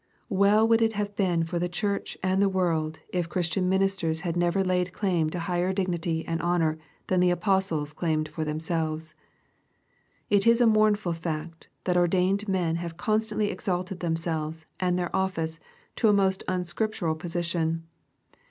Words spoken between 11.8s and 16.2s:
that ordained men have constantly exalted themselves and their office to a